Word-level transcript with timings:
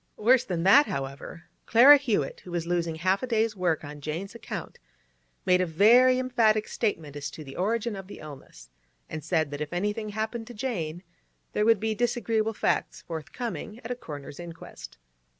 Worse 0.17 0.43
than 0.43 0.63
that, 0.63 0.87
however, 0.87 1.43
Clara 1.67 1.97
Hewett, 1.97 2.39
who 2.39 2.49
was 2.49 2.65
losing 2.65 2.95
half 2.95 3.21
a 3.21 3.27
day's 3.27 3.55
work 3.55 3.83
on 3.83 4.01
Jane's 4.01 4.33
account, 4.33 4.79
made 5.45 5.61
a 5.61 5.65
very 5.67 6.17
emphatic 6.17 6.67
statement 6.67 7.15
as 7.15 7.29
to 7.29 7.43
the 7.43 7.55
origin 7.55 7.95
of 7.95 8.07
the 8.07 8.17
illness, 8.17 8.71
and 9.11 9.23
said 9.23 9.51
that 9.51 9.61
if 9.61 9.71
anything 9.71 10.09
happened 10.09 10.47
to 10.47 10.55
Jane, 10.55 11.03
there 11.53 11.65
would 11.65 11.79
be 11.79 11.93
disagreeable 11.93 12.55
facts 12.55 13.03
forthcoming 13.03 13.79
at 13.83 13.91
a 13.91 13.95
coroner's 13.95 14.39
inquest. 14.39 14.97